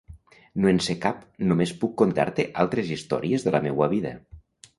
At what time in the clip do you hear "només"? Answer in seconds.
1.51-1.73